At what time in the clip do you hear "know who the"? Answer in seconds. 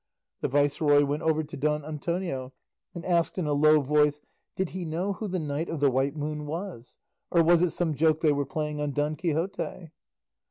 4.83-5.37